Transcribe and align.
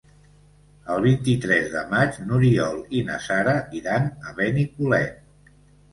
El 0.93 1.01
vint-i-tres 1.07 1.67
de 1.75 1.83
maig 1.93 2.17
n'Oriol 2.29 2.81
i 3.01 3.03
na 3.11 3.19
Sara 3.27 3.57
iran 3.81 4.09
a 4.31 4.35
Benicolet. 4.41 5.57